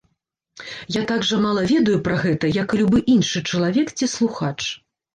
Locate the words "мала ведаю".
1.43-2.01